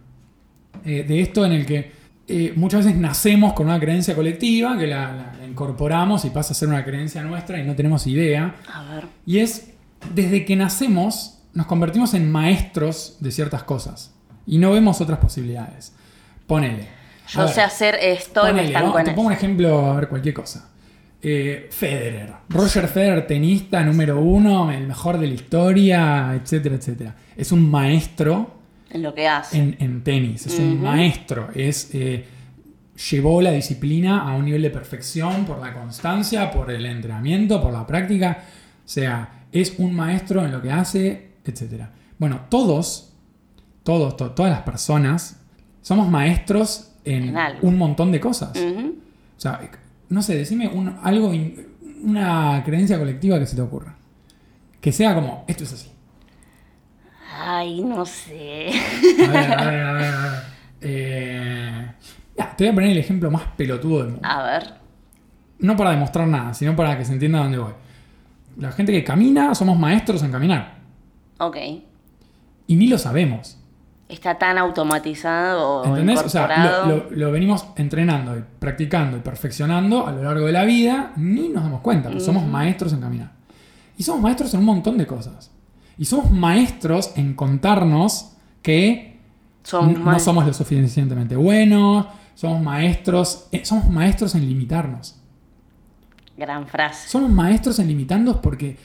[0.86, 1.92] eh, de esto en el que
[2.30, 6.54] eh, muchas veces nacemos con una creencia colectiva, que la, la- la incorporamos y pasa
[6.54, 8.56] a ser una creencia nuestra y no tenemos idea.
[8.74, 9.04] A ver.
[9.26, 9.74] Y es,
[10.16, 14.14] desde que nacemos, nos convertimos en maestros de ciertas cosas.
[14.46, 15.94] Y no vemos otras posibilidades.
[16.48, 16.88] Ponele.
[17.28, 19.96] Yo ver, sé hacer esto y me ponele, vamos, en Te pongo un ejemplo, a
[19.96, 20.70] ver, cualquier cosa.
[21.22, 22.34] Eh, Federer.
[22.50, 27.16] Roger Federer, tenista número uno, el mejor de la historia, etcétera, etcétera.
[27.38, 28.56] Es un maestro
[28.90, 29.58] En lo que hace.
[29.58, 30.48] en, en tenis.
[30.48, 31.50] Es un maestro.
[31.54, 32.26] Es, eh,
[33.10, 37.72] llevó la disciplina a un nivel de perfección por la constancia, por el entrenamiento, por
[37.72, 38.40] la práctica.
[38.84, 41.86] O sea, es un maestro en lo que hace, etc.
[42.18, 43.14] Bueno, todos,
[43.84, 45.40] todos, to- todas las personas,
[45.82, 48.52] somos maestros en, un montón de cosas.
[49.38, 49.60] O sea,
[50.10, 51.68] no sé, decime un- algo, in-
[52.04, 53.96] una creencia colectiva que se te ocurra.
[54.80, 55.92] Que sea como, esto es así.
[57.44, 58.70] Ay, no sé.
[59.28, 60.14] A ver, a ver, a ver.
[60.14, 60.32] a ver.
[60.82, 61.92] Eh,
[62.38, 64.28] ya, te voy a poner el ejemplo más pelotudo del mundo.
[64.28, 64.74] A ver.
[65.60, 67.74] No para demostrar nada, sino para que se entienda dónde voy.
[68.58, 70.81] La gente que camina, somos maestros en caminar.
[71.42, 71.58] Ok.
[72.68, 73.58] Y ni lo sabemos.
[74.08, 76.22] Está tan automatizado ¿Entendés?
[76.22, 80.52] O sea, lo, lo- lo venimos entrenando y practicando y perfeccionando a lo largo de
[80.52, 83.32] la vida, ni nos damos cuenta, pero somos maestros en caminar.
[83.98, 85.50] Y somos maestros en un montón de cosas.
[85.98, 89.20] Y somos maestros en contarnos que
[89.72, 95.18] no somos lo suficientemente buenos, somos maestros, eh, somos maestros en limitarnos.
[96.38, 97.08] Gran frase.
[97.08, 98.78] Somos maestros en limitarnos porque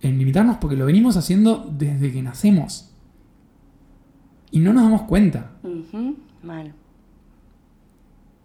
[0.00, 2.90] en limitarnos porque lo venimos haciendo desde que nacemos.
[4.50, 5.52] Y no nos damos cuenta.
[5.62, 6.16] Ujú.
[6.42, 6.72] Mal.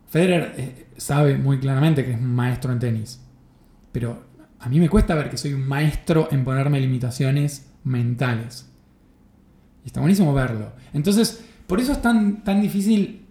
[0.08, 3.22] Federer eh, sabe muy claramente que es un maestro en tenis.
[3.92, 4.24] Pero
[4.60, 8.70] a mí me cuesta ver que soy un maestro en ponerme limitaciones mentales.
[9.84, 10.74] Y está buenísimo verlo.
[10.94, 13.26] Entonces, por eso es tan, tan difícil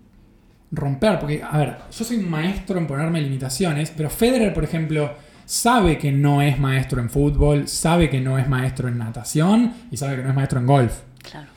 [0.71, 1.19] romper.
[1.19, 5.13] Porque, a ver, yo soy un maestro en ponerme limitaciones, pero Federer, por ejemplo,
[5.44, 9.96] sabe que no es maestro en fútbol, sabe que no es maestro en natación y
[9.96, 11.00] sabe que no es maestro en golf.
[11.22, 11.48] Claro.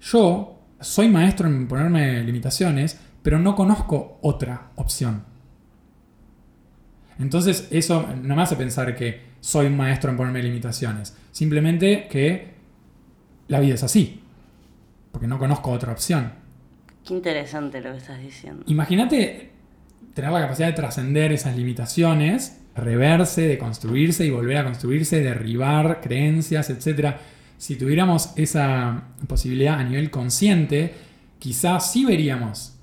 [0.00, 5.24] Yo soy maestro en ponerme limitaciones, pero no conozco otra opción.
[7.18, 11.16] Entonces eso no me hace pensar que soy un maestro en ponerme limitaciones.
[11.32, 12.54] Simplemente que
[13.48, 14.22] la vida es así.
[15.12, 16.32] Porque no conozco otra opción.
[17.04, 18.64] Qué interesante lo que estás diciendo.
[18.66, 19.50] Imagínate
[20.12, 26.00] tener la capacidad de trascender esas limitaciones, reverse, de construirse y volver a construirse, derribar
[26.00, 27.14] creencias, etc.
[27.58, 30.94] Si tuviéramos esa posibilidad a nivel consciente,
[31.38, 32.74] quizás sí veríamos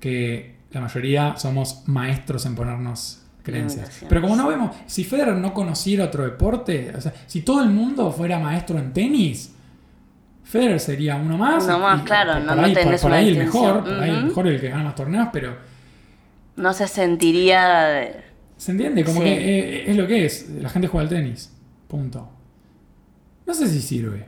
[0.00, 4.02] que la mayoría somos maestros en ponernos creencias.
[4.08, 7.70] Pero como no vemos, si Federer no conociera otro deporte, o sea, si todo el
[7.70, 9.54] mundo fuera maestro en tenis,
[10.44, 11.64] Federer sería uno más.
[11.64, 14.10] Uno más, y claro, por no- no ahí, por- por ahí el mejor, por ahí
[14.10, 15.56] el mejor el que gana más torneos, pero
[16.56, 17.84] No se sentiría.
[17.84, 18.27] de-
[18.58, 19.02] ¿Se entiende?
[19.04, 19.24] Como Sí.
[19.26, 20.50] que eh, es lo que es.
[20.60, 21.50] La gente juega al tenis.
[21.88, 22.28] Punto.
[23.46, 24.26] No sé si sirve.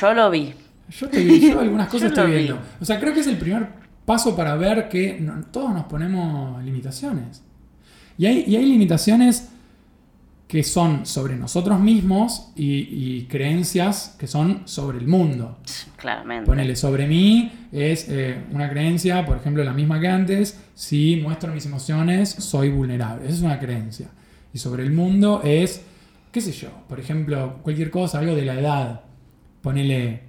[0.00, 0.54] Yo lo vi.
[0.90, 2.36] Yo, estoy- yo algunas cosas Yo estoy vi.
[2.38, 2.58] viendo.
[2.80, 3.68] O sea, creo que es el primer
[4.04, 7.42] paso para ver que no- todos nos ponemos limitaciones.
[8.16, 9.50] Y hay, y hay limitaciones
[10.48, 15.58] que son sobre nosotros mismos y, y creencias que son sobre el mundo.
[15.96, 16.46] Claramente.
[16.46, 20.58] Ponele sobre mí es eh, una creencia, por ejemplo, la misma que antes.
[20.74, 23.26] Si muestro mis emociones, soy vulnerable.
[23.26, 24.08] Esa es una creencia.
[24.54, 25.82] Y sobre el mundo es,
[26.32, 29.00] qué sé yo, por ejemplo, cualquier cosa, algo de la edad.
[29.60, 30.22] Ponele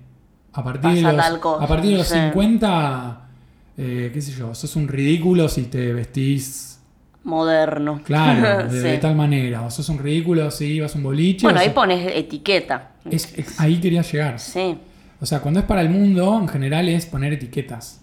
[0.52, 2.16] a partir, de los, a partir de los sí.
[2.16, 3.30] 50,
[3.78, 6.79] eh, qué sé yo, sos un ridículo si te vestís,
[7.30, 8.02] Moderno.
[8.04, 9.02] claro, de, de Sí.
[9.02, 9.62] tal manera.
[9.64, 11.46] O sos un ridículo si vas a un boliche.
[11.46, 12.90] Bueno, ahí pones etiqueta.
[13.10, 14.40] es- es- ahí quería llegar.
[14.40, 14.78] Sí.
[15.22, 18.02] O sea, cuando es para el mundo, en general es poner etiquetas.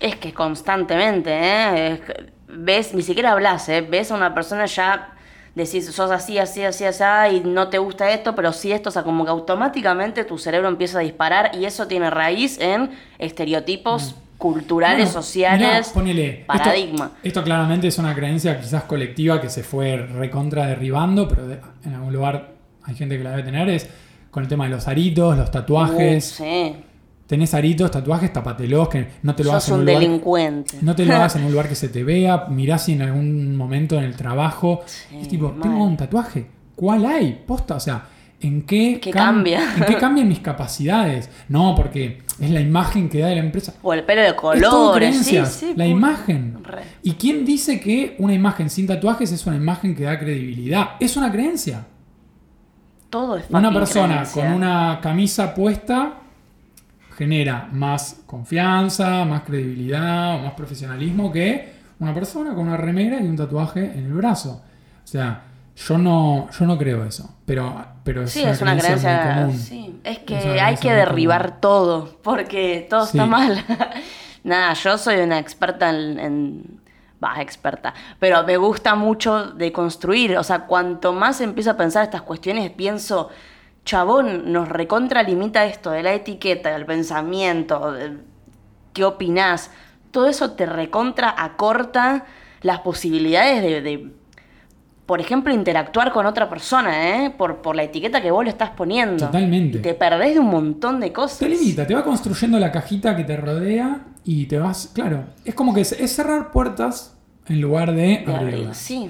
[0.00, 1.92] Es que constantemente, ¿eh?
[1.92, 2.00] Es
[2.48, 3.80] ves, ni siquiera hablas, ¿eh?
[3.82, 5.12] Ves a una persona ya
[5.54, 7.02] decís, sos así, así, así, así,
[7.36, 10.68] y no te gusta esto, pero sí esto, o sea, como que automáticamente tu cerebro
[10.68, 15.06] empieza a disparar y eso tiene raíz en estereotipos culturales.
[15.06, 17.12] Bueno, sociales, mirá, ponele, paradigma.
[17.22, 21.94] Esto, claramente es una creencia quizás colectiva que se fue recontra derribando, pero de- en
[21.94, 23.88] algún lugar hay gente que la debe tener, es
[24.30, 26.38] con el tema de los aritos, los tatuajes.
[26.40, 26.76] Uh, sí.
[27.26, 30.00] Tenés aritos, tatuajes, tapatelos, que no te lo hagas en un un lugar.
[30.00, 30.78] delincuente.
[30.80, 33.54] No te lo hagas en un lugar que se te vea, mirá si en algún
[33.56, 34.80] momento en el trabajo.
[34.86, 35.60] Sí, es tipo, mal.
[35.60, 36.46] tengo un tatuaje.
[36.74, 37.42] ¿Cuál hay?
[37.46, 38.04] Posta, o sea,
[38.40, 39.60] ¿en qué, ¿Qué cam- cambia?
[39.76, 41.28] ¿En qué cambian mis capacidades?
[41.48, 43.74] No, porque es la imagen que da de la empresa.
[43.82, 45.18] O el pelo de colores.
[45.26, 45.72] Sí, sí.
[45.76, 46.62] la imagen.
[46.62, 46.82] Re.
[47.02, 50.90] ¿Y quién dice que una imagen sin tatuajes es una imagen que da credibilidad?
[51.00, 51.86] Es una creencia.
[53.10, 54.42] Todo es Una persona creencia.
[54.44, 56.14] con una camisa puesta
[57.16, 63.26] genera más confianza, más credibilidad o más profesionalismo que una persona con una remera y
[63.26, 64.62] un tatuaje en el brazo.
[65.02, 65.42] O sea,
[65.86, 69.56] yo no, yo no creo eso, pero, pero es, Sí, una es una creencia común.
[69.58, 70.00] Sí.
[70.04, 71.60] Es que hay que derribar común.
[71.60, 73.16] todo, porque todo Sí.
[73.18, 73.64] está mal.
[74.44, 76.18] Nada, yo soy una experta en.
[76.18, 76.80] en-
[77.22, 77.94] Va, experta.
[78.20, 80.36] Pero me gusta mucho de construir.
[80.38, 83.28] O sea, cuanto más empiezo a pensar estas cuestiones, pienso,
[83.84, 88.18] chabón, nos recontralimita esto de la etiqueta, del pensamiento, de-
[88.92, 89.72] qué opinás.
[90.12, 92.24] Todo eso te recontra acorta
[92.60, 94.12] las posibilidades de, de,
[95.08, 97.30] por ejemplo, interactuar con otra persona, ¿eh?
[97.30, 99.24] Por, por la etiqueta que vos le estás poniendo.
[99.24, 99.78] Totalmente.
[99.78, 101.38] Te perdés de un montón de cosas.
[101.38, 105.54] Te limita, te va construyendo la cajita que te rodea y te vas, claro, es
[105.54, 107.16] como que es, es cerrar puertas
[107.48, 108.76] en lugar de De abrirlas.
[108.76, 109.08] Sí.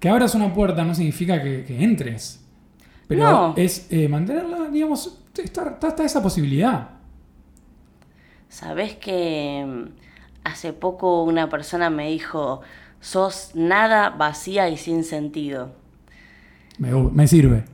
[0.00, 2.44] Que abras una puerta no significa que, que entres,
[3.06, 3.54] pero No.
[3.56, 6.88] es eh, mantenerla, digamos, está, está- está esa posibilidad.
[8.48, 9.84] Sabés que mm,
[10.44, 12.60] hace poco una persona me dijo,
[13.00, 15.72] sos nada vacía y sin sentido.
[16.78, 17.64] Me, me sirve.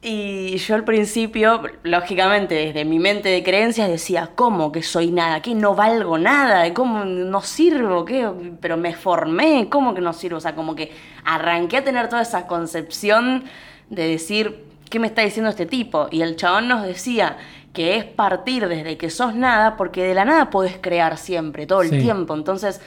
[0.00, 5.42] Y yo al principio, lógicamente, desde mi mente de creencias decía, ¿cómo que soy nada?
[5.42, 6.72] ¿Que no valgo nada?
[6.72, 8.04] ¿Cómo no sirvo?
[8.04, 8.30] ¿Qué?
[8.60, 10.36] Pero me formé, ¿cómo que no sirvo?
[10.38, 10.92] O sea, como que
[11.24, 13.44] arranqué a tener toda esa concepción
[13.90, 16.06] de decir, ¿qué me está diciendo este tipo?
[16.12, 17.36] Y el chabón nos decía
[17.72, 21.82] que es partir desde que sos nada, porque de la nada podés crear siempre, todo
[21.82, 21.98] el Sí.
[21.98, 22.34] tiempo.
[22.34, 22.80] Entonces,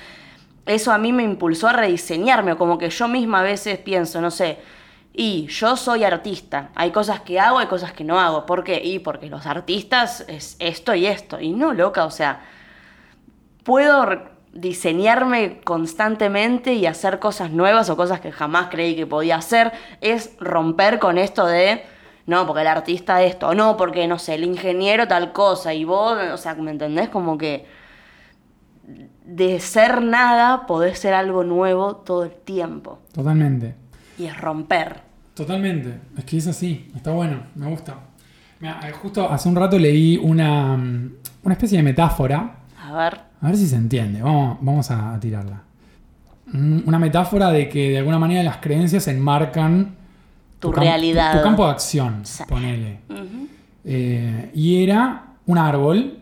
[0.66, 4.32] eso a mí me impulsó a rediseñarme, como que yo misma a veces pienso, no
[4.32, 4.60] sé,
[5.14, 8.46] y yo soy artista, hay cosas que hago, hay cosas que no hago.
[8.46, 8.82] ¿Por qué?
[8.84, 11.40] Y porque los artistas es esto y esto.
[11.42, 12.42] Y no, loca, o sea,
[13.64, 14.06] puedo
[14.54, 19.74] diseñarme constantemente y hacer cosas nuevas o cosas que jamás creí que podía hacer.
[20.00, 21.84] Es romper con esto de,
[22.26, 25.84] no, porque el artista esto, o no, porque, no sé, el ingeniero tal cosa, y
[25.84, 27.10] vos, o sea, ¿me entendés?
[27.10, 27.66] Como que
[29.36, 33.00] de ser nada podés ser algo nuevo todo el tiempo.
[33.14, 33.76] Totalmente.
[34.18, 35.02] Y es romper.
[35.34, 36.00] Totalmente.
[36.18, 36.92] Es que es así.
[36.96, 37.44] Está bueno.
[37.56, 37.96] Me gusta.
[38.60, 41.12] Mira, eh, justo hace un rato leí una, mm,
[41.44, 42.58] una especie de metáfora.
[42.84, 44.22] A ver, A ver si se entiende.
[44.22, 45.62] Vamos, vamos a, tirarla.
[46.48, 49.96] Mm, Una metáfora de que de alguna manera las creencias enmarcan
[50.60, 51.38] Tu cam- realidad.
[51.38, 52.44] Tu, campo de acción, Sí.
[52.48, 53.00] ponele.
[53.84, 56.20] Eh, y era un árbol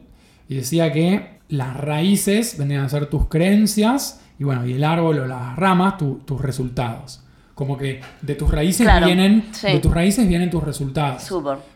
[0.47, 5.19] y decía que las raíces vendrían a ser tus creencias y bueno, y el árbol
[5.19, 7.21] o las ramas tu- tus resultados.
[7.55, 9.67] Como que de tus raíces Claro, vienen sí.
[9.67, 11.27] de tus raíces vienen tus resultados.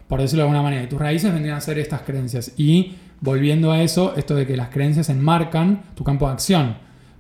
[0.08, 3.72] Por decirlo de alguna manera, de tus raíces vendrían a ser estas creencias y volviendo
[3.72, 6.76] a eso, esto de que las creencias enmarcan tu campo de acción,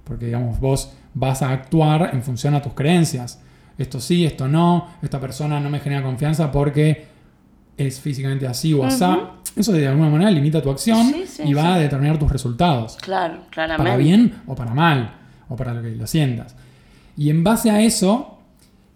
[0.05, 3.41] porque digamos vos vas a actuar en función a tus creencias.
[3.77, 7.07] Esto sí, esto no, esta persona no me genera confianza porque
[7.77, 9.03] es físicamente así o así.
[9.55, 11.67] Eso de alguna manera limita tu acción Sí, sí, y va sí.
[11.67, 12.97] a determinar tus resultados.
[13.01, 13.83] Claro, claramente.
[13.83, 15.13] Para bien o para mal,
[15.49, 16.55] o para lo que lo sientas.
[17.15, 18.39] Y en base a eso,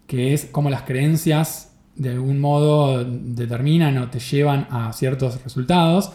[0.08, 6.10] que es como las creencias de algún modo determinan o te llevan a ciertos resultados,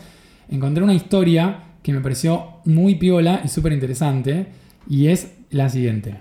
[0.50, 4.48] encontré una historia que me pareció muy piola y súper interesante,
[4.90, 6.20] y es la siguiente.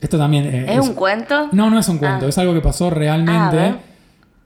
[0.00, 1.48] Esto también eh, ¿Es un cuento?
[1.52, 2.28] no, no es un cuento, Ah.
[2.28, 3.56] es algo que pasó Ah, realmente.
[3.56, 3.91] ver.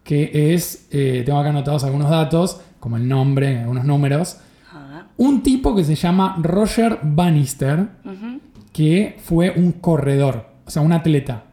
[0.06, 4.38] Que es, eh, tengo acá anotados algunos datos, como el nombre, algunos números.
[5.16, 7.88] Un tipo que se llama Roger Bannister,
[8.72, 11.44] que fue un corredor, o sea, un atleta,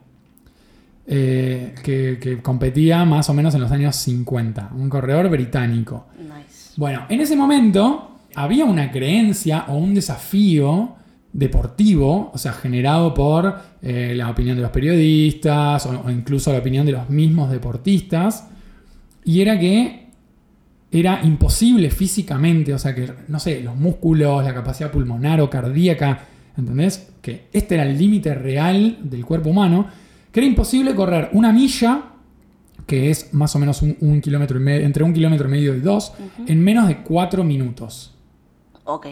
[1.06, 6.06] eh, que, que competía más o menos en los años 50, un corredor británico.
[6.18, 6.74] Nice.
[6.76, 10.94] Bueno, en ese momento había una creencia o un desafío
[11.34, 16.60] deportivo, o sea, generado por eh, la opinión de los periodistas o, o incluso la
[16.60, 18.48] opinión de los mismos deportistas,
[19.24, 20.04] y era que
[20.90, 26.20] era imposible físicamente, o sea, que, no sé, los músculos, la capacidad pulmonar o cardíaca,
[26.56, 27.10] ¿entendés?
[27.20, 29.88] Que este era el límite real del cuerpo humano,
[30.30, 32.10] que era imposible correr una milla
[32.86, 35.74] que es más o menos un, un kilómetro y medio, entre un kilómetro y medio
[35.74, 36.12] y dos,
[36.46, 38.13] en menos de cuatro minutos.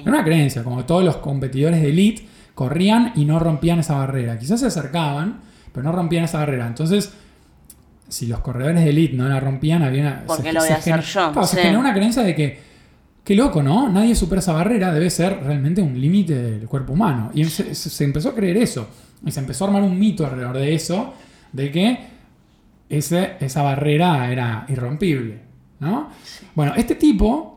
[0.00, 4.38] Era una creencia, como todos los competidores de elite corrían y no rompían esa barrera.
[4.38, 5.40] Quizás se acercaban,
[5.72, 6.66] pero no rompían esa barrera.
[6.66, 7.12] Entonces,
[8.08, 10.76] si los corredores de elite no la rompían, había una, ¿Por qué lo voy a
[10.76, 11.32] hacer yo?
[11.32, 12.60] Claro, se generó una creencia de que,
[13.24, 13.88] qué loco, ¿no?
[13.88, 17.30] Nadie supera esa barrera, debe ser realmente un límite del cuerpo humano.
[17.32, 18.86] Y se, se- se empezó a creer eso.
[19.24, 21.14] Y se empezó a armar un mito alrededor de eso,
[21.52, 21.98] de que
[22.90, 25.38] ese, esa barrera era irrompible,
[25.80, 26.10] ¿no?
[26.54, 27.51] Bueno, este tipo...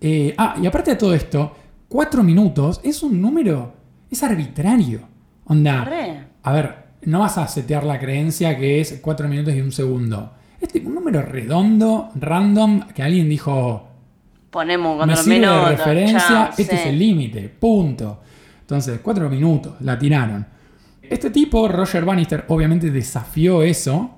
[0.00, 1.56] eh, ah, y aparte de todo esto,
[1.88, 3.74] cuatro minutos es un número,
[4.10, 5.00] es arbitrario.
[5.46, 6.24] Onda, Re.
[6.42, 10.32] a ver, no vas a setear la creencia que es cuatro minutos y un segundo.
[10.60, 13.88] Es tipo un número redondo, random, que alguien dijo,
[14.50, 16.82] Ponemos un me cuatro sirve de referencia, chao, este sí.
[16.82, 18.20] es el límite, punto.
[18.60, 20.46] Entonces, cuatro minutos, la tiraron.
[21.02, 24.10] Este tipo, Roger Bannister, obviamente desafió eso.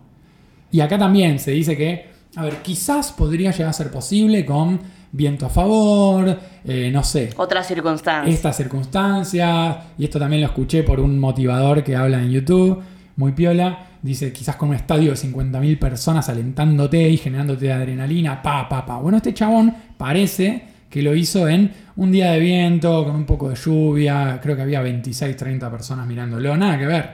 [0.73, 4.81] Y acá también se dice que, a ver, quizás podría llegar a ser posible con
[5.13, 8.33] viento a favor, eh, no sé, Otra circunstancia.
[8.33, 12.81] estas circunstancias, y esto también lo escuché por un motivador que habla en YouTube,
[13.17, 18.69] muy piola, dice quizás con un estadio de 50.000 personas alentándote y generándote adrenalina, pa,
[18.69, 18.99] pa, pa.
[18.99, 23.49] Bueno, este chabón parece que lo hizo en un día de viento, con un poco
[23.49, 27.11] de lluvia, creo que había 26, 30 personas mirándolo, nada que ver.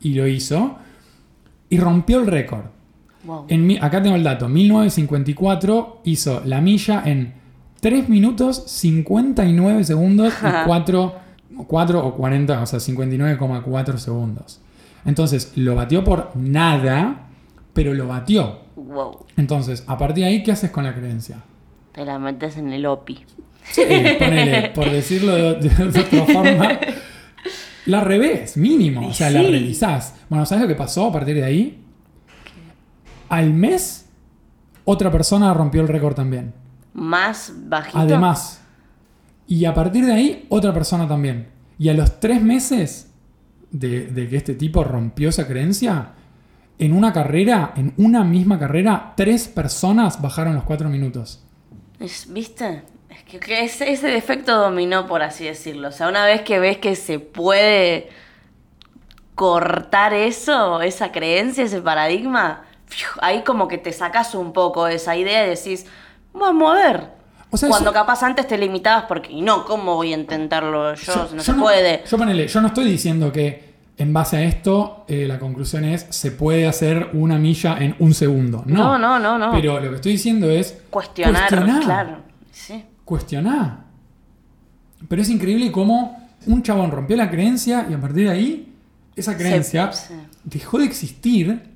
[0.00, 0.76] Y lo hizo
[1.68, 2.64] y rompió el récord.
[3.24, 3.44] Wow.
[3.48, 4.48] En mi- acá tengo el dato.
[4.48, 7.34] 1954 hizo la milla en
[7.80, 11.14] 3 minutos 59 segundos y 4,
[11.66, 14.60] 4 o 40, o sea, 59,4 segundos.
[15.04, 17.26] Entonces, lo batió por nada,
[17.72, 18.60] pero lo batió.
[18.76, 19.26] Wow.
[19.36, 21.38] Entonces, a partir de ahí, ¿qué haces con la creencia?
[21.92, 23.18] Te la metes en el OPI.
[23.70, 23.82] Sí,
[24.18, 26.78] ponele, por decirlo de, de- de otra forma,
[27.86, 29.08] la revés, mínimo.
[29.08, 30.14] O sea, la revisás.
[30.28, 31.81] Bueno, ¿sabes lo que pasó a partir de ahí?
[33.32, 34.10] Al mes,
[34.84, 36.52] otra persona rompió el récord también.
[36.92, 37.98] Más bajito.
[37.98, 38.60] Además.
[39.46, 41.48] Y a partir de ahí, otra persona también.
[41.78, 43.10] Y a los tres meses
[43.70, 46.10] de, de que este tipo rompió esa creencia,
[46.78, 51.42] en una carrera, en una misma carrera, tres personas bajaron los cuatro minutos.
[51.98, 52.82] ¿Viste?
[53.08, 55.88] Es que, que ese, ese defecto dominó, por así decirlo.
[55.88, 58.10] O sea, una vez que ves que se puede
[59.34, 62.64] cortar eso, esa creencia, ese paradigma.
[63.20, 65.86] Ahí como que te sacas un poco esa idea y decís,
[66.32, 67.08] vamos a ver.
[67.50, 70.94] O sea, Cuando eso- capaz antes te limitabas porque, y no, ¿cómo voy a intentarlo
[70.94, 71.28] yo?
[71.34, 72.02] no se no- puede.
[72.10, 76.06] Yo ponele, yo no estoy diciendo que en base a esto eh, la conclusión es
[76.08, 78.62] se puede hacer una milla en un segundo.
[78.66, 79.52] No, No, no, no, no.
[79.52, 82.16] Pero lo que estoy diciendo es Cuestionar, cuestioná, claro.
[82.50, 82.84] Sí.
[85.08, 88.74] Pero es increíble cómo un chabón rompió la creencia y a partir de ahí
[89.14, 89.90] esa creencia
[90.44, 91.70] dejó de existir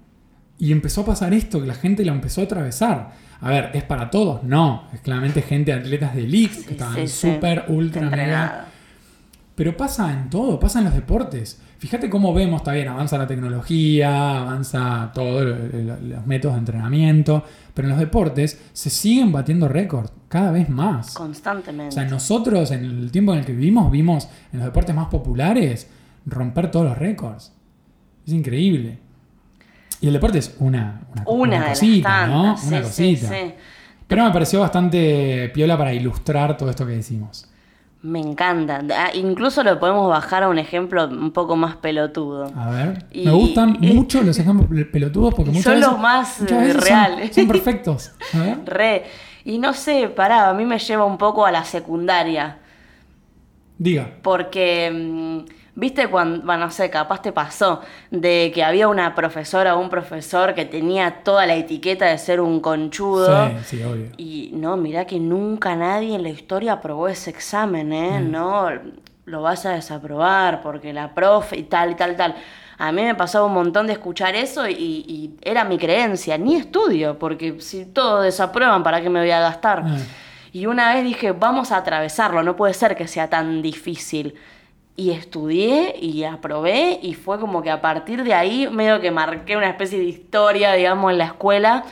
[0.58, 3.12] y empezó a pasar esto, que la gente lo empezó a atravesar.
[3.40, 4.42] A ver, ¿es para todos?
[4.42, 7.32] No, es claramente gente, atletas de elite, que estaban sí, sí.
[7.32, 8.66] súper, ultra, mega
[9.56, 11.60] pero pasa en todo, pasa en los deportes.
[11.78, 17.42] Fíjate cómo vemos, está bien, avanza la tecnología, avanza todos los métodos de entrenamiento,
[17.72, 21.14] pero en los deportes se siguen batiendo récords cada vez más.
[21.14, 21.88] Constantemente.
[21.88, 25.08] O sea, nosotros en el tiempo en el que vivimos vimos en los deportes más
[25.08, 25.88] populares
[26.26, 27.52] romper todos los récords.
[28.26, 28.98] Es increíble.
[30.00, 32.42] Y el deporte es una, una, una, una cosita, las ¿no?
[32.44, 32.66] tantas.
[32.66, 33.28] Una sí, cosita.
[33.28, 33.54] sí.
[34.06, 37.48] Pero me pareció bastante piola para ilustrar todo esto que decimos.
[38.02, 38.82] Me encanta.
[38.96, 42.52] Ah, incluso lo podemos bajar a un ejemplo un poco más pelotudo.
[42.54, 45.88] A ver, Y- me gustan y- mucho los ejemplos pel- pelotudos porque muchas son veces,
[45.90, 47.34] los más, son- reales.
[47.34, 48.12] Son, perfectos.
[48.34, 48.58] A ver.
[48.66, 49.04] Re.
[49.44, 52.58] Y no sé, pará, a mí me lleva un poco a la secundaria.
[53.78, 54.10] Diga.
[54.22, 59.76] Porque, mm, viste, cuando, bueno, no sé, capaz te pasó, de que había una profesora
[59.76, 63.48] o un profesor que tenía toda la etiqueta de ser un conchudo.
[63.48, 64.10] Sí, sí, obvio.
[64.16, 68.20] Y no, mirá que nunca nadie en la historia aprobó ese examen, ¿eh?
[68.20, 68.30] Mm.
[68.30, 68.68] No,
[69.26, 72.34] lo vas a desaprobar porque la profe y tal y tal, tal.
[72.78, 76.56] A mí me pasaba un montón de escuchar eso y, y era mi creencia, ni
[76.56, 79.82] estudio, porque si todos desaprueban, ¿para qué me voy a gastar?
[79.84, 79.98] Ah.
[80.52, 84.34] Y una vez dije, vamos a atravesarlo, no puede ser que sea tan difícil.
[84.98, 89.56] Y estudié y aprobé y fue como que a partir de ahí medio que marqué
[89.56, 91.84] una especie de historia, digamos, en la escuela,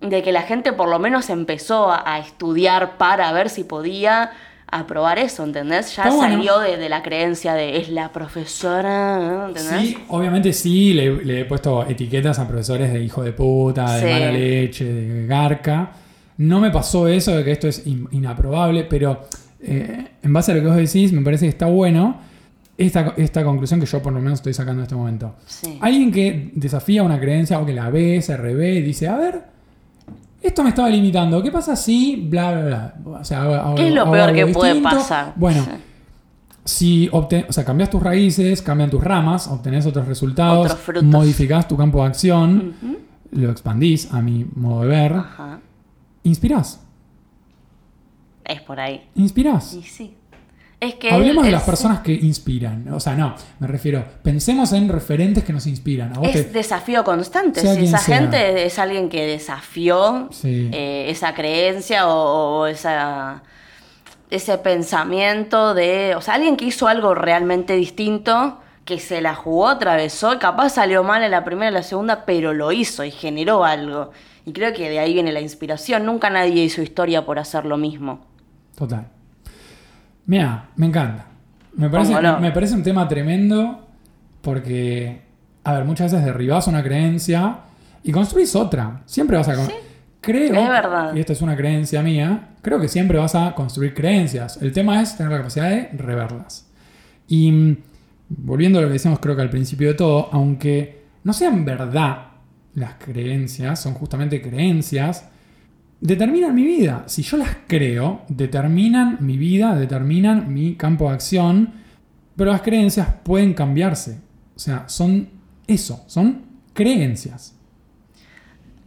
[0.00, 4.30] de que la gente por lo menos empezó a, a estudiar para ver si podía
[4.68, 5.94] aprobar eso, ¿entendés?
[5.96, 6.20] Ya bueno.
[6.36, 9.46] salió de, de la creencia de es la profesora.
[9.48, 9.80] ¿entendés?
[9.80, 14.00] Sí, obviamente sí, le, le he puesto etiquetas a profesores de hijo de puta, de
[14.02, 14.06] Sí.
[14.12, 15.90] mala leche, de garca.
[16.38, 19.22] No me pasó eso de que esto es in- inaprobable, pero
[19.62, 22.20] eh, en base a lo que vos decís, me parece que está bueno
[22.78, 25.34] esta, esta conclusión que yo por lo menos estoy sacando en este momento.
[25.46, 25.78] Sí.
[25.80, 29.44] Alguien que desafía una creencia o que la ve, se revé y dice, a ver,
[30.42, 33.18] esto me estaba limitando, ¿qué pasa si bla, bla, bla?
[33.20, 35.32] O sea, hago- hago- ¿Qué es lo hago peor que puede pasar?
[35.36, 35.70] Bueno, Sí.
[36.64, 41.66] si obten- o sea, cambias tus raíces, cambian tus ramas, obtenés otros resultados, Otros modificás
[41.66, 42.74] tu campo de acción,
[43.32, 45.60] lo expandís a mi modo de ver, Ajá.
[46.24, 46.80] inspirás,
[48.44, 49.02] Es por ahí.
[49.16, 49.74] inspirás.
[49.74, 50.14] Y sí.
[50.78, 52.92] Es que Hablemos él de las es- personas que inspiran.
[52.92, 56.14] O sea, no, me refiero, pensemos en referentes que nos inspiran.
[56.14, 57.60] A vos Es te- desafío constante.
[57.60, 58.16] Si esa sea.
[58.18, 60.68] gente es alguien que desafió Sí.
[60.72, 63.42] eh, esa creencia o, o esa,
[64.30, 66.14] ese pensamiento de.
[66.14, 71.02] O sea, alguien que hizo algo realmente distinto, que se la jugó, atravesó, capaz salió
[71.02, 74.10] mal en la primera y la segunda, pero lo hizo y generó algo.
[74.44, 76.04] Y creo que de ahí viene la inspiración.
[76.04, 78.26] Nunca nadie hizo historia por hacer lo mismo.
[78.76, 79.08] Total.
[80.26, 81.26] Mira, me encanta.
[81.74, 82.40] Me parece, ¿Cómo no?
[82.40, 83.86] me parece un tema tremendo
[84.40, 85.20] porque,
[85.64, 87.58] a ver, muchas veces derribás una creencia
[88.02, 89.02] y construís otra.
[89.06, 89.54] Siempre vas a...
[89.56, 89.68] con-
[90.20, 91.14] Creo, es verdad.
[91.14, 94.60] y esta es una creencia mía, creo que siempre vas a construir creencias.
[94.60, 96.68] El tema es tener la capacidad de reverlas.
[97.28, 97.76] Y mm,
[98.30, 102.28] volviendo a lo que decíamos creo que al principio de todo, aunque no sean verdad
[102.74, 105.28] las creencias, son justamente creencias,
[106.00, 107.04] determinan mi vida.
[107.06, 111.72] Si yo las creo, determinan mi vida, determinan mi campo de acción,
[112.36, 114.20] pero las creencias pueden cambiarse.
[114.54, 115.28] O sea, son
[115.66, 116.42] eso, son
[116.72, 117.54] creencias.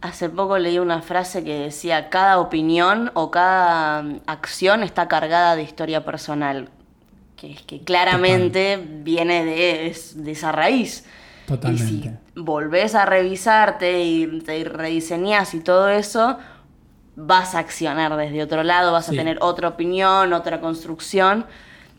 [0.00, 5.56] Hace poco leí una frase que decía, cada opinión o cada mm, acción está cargada
[5.56, 6.70] de historia personal,
[7.36, 11.04] que es que claramente viene de, es- de esa raíz.
[11.44, 12.10] Y Totalmente.
[12.34, 16.38] si volvés a revisarte y te rediseñás y todo eso,
[17.16, 19.14] vas a accionar desde otro lado, vas Sí.
[19.14, 21.44] a tener otra opinión, otra construcción,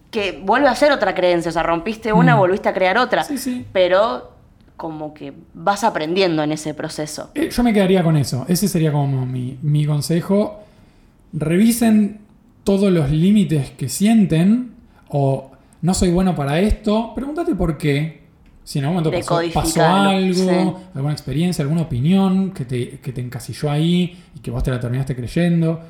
[0.09, 1.49] que vuelve a ser otra creencia.
[1.49, 2.39] O sea, rompiste una, Mm.
[2.39, 3.23] volviste a crear otra.
[3.23, 3.65] Sí, sí.
[3.71, 4.31] Pero
[4.77, 7.29] como que vas aprendiendo en ese proceso.
[7.35, 8.45] Eh, Yo me quedaría con eso.
[8.47, 10.63] Ese sería como mi, mi consejo.
[11.33, 12.19] Revisen
[12.63, 14.73] todos los límites que sienten
[15.09, 15.51] o
[15.81, 17.13] no soy bueno para esto.
[17.15, 18.20] Pregúntate por qué.
[18.63, 19.17] Si en algún momento
[19.53, 20.49] pasó, algo, sí.
[20.93, 24.79] alguna experiencia, alguna opinión que te, que te encasilló ahí y que vos te la
[24.79, 25.81] terminaste creyendo.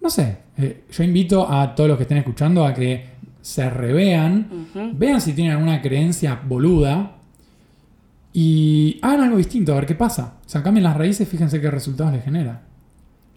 [0.00, 0.36] No sé.
[0.58, 5.34] eh, yo invito a todos los que estén escuchando a que se revean, vean si
[5.34, 7.16] tienen alguna creencia boluda
[8.32, 10.34] y hagan algo distinto, a ver qué pasa.
[10.44, 12.62] O sea, cambien las raíces, fíjense qué resultados les genera.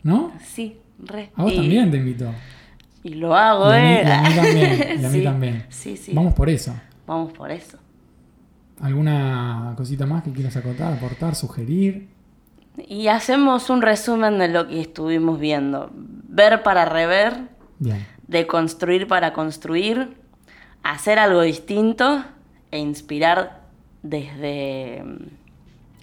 [0.04, 0.32] ¿No?
[0.46, 1.32] Sí, re.
[1.36, 2.32] A vos y, también te invito.
[3.04, 4.04] Y lo hago, Y a mí, ¿eh?
[4.06, 5.00] y a mí también.
[5.02, 5.66] Y a mí Sí, también.
[5.70, 6.14] Sí, sí.
[6.14, 6.74] Vamos por eso.
[7.06, 7.78] Vamos por eso.
[8.82, 12.10] ¿Alguna cosita más que quieras acotar, aportar, sugerir?
[12.88, 15.90] Y hacemos un resumen de lo que estuvimos viendo.
[15.94, 17.50] Ver para rever,
[17.80, 18.06] Bien.
[18.28, 20.16] de construir para construir,
[20.84, 22.24] hacer algo distinto
[22.70, 23.64] e inspirar
[24.04, 25.18] desde mm,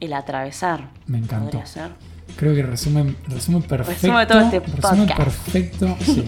[0.00, 0.90] el atravesar.
[1.06, 1.62] Me encantó.
[2.36, 4.08] Creo que resumen, resumen perfecto.
[4.08, 5.96] Resume todo este resumen perfecto.
[6.00, 6.24] Sí,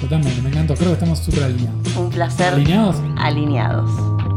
[0.00, 0.42] totalmente.
[0.42, 0.74] Me encantó.
[0.74, 1.96] Creo que estamos súper alineados.
[1.96, 2.54] Un placer.
[2.54, 2.96] ¿Alineados?
[3.16, 4.33] Alineados.